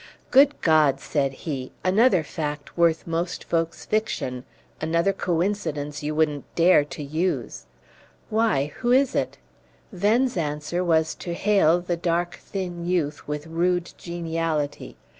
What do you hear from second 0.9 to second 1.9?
said he.